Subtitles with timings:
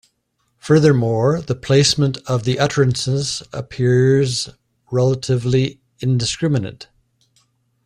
[0.57, 4.49] Furthermore, the placement of the utterances appears
[4.91, 6.87] relatively indiscriminate.